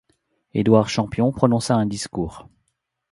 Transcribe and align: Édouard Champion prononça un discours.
Édouard 0.55 0.89
Champion 0.89 1.31
prononça 1.31 1.75
un 1.75 1.85
discours. 1.85 2.47